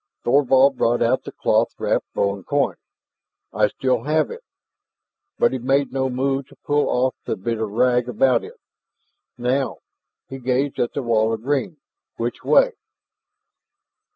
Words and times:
Thorvald 0.23 0.77
brought 0.77 1.03
out 1.03 1.25
the 1.25 1.31
cloth 1.31 1.75
wrapped 1.77 2.11
bone 2.15 2.43
coin. 2.43 2.73
"I 3.53 3.67
still 3.67 4.01
have 4.05 4.31
it." 4.31 4.41
But 5.37 5.51
he 5.51 5.59
made 5.59 5.93
no 5.93 6.09
move 6.09 6.47
to 6.47 6.55
pull 6.65 6.89
off 6.89 7.13
the 7.25 7.35
bit 7.35 7.59
of 7.61 7.69
rag 7.69 8.09
about 8.09 8.43
it. 8.43 8.59
"Now" 9.37 9.77
he 10.27 10.39
gazed 10.39 10.79
at 10.79 10.93
the 10.93 11.03
wall 11.03 11.31
of 11.33 11.43
green 11.43 11.77
"which 12.17 12.43
way?" 12.43 12.71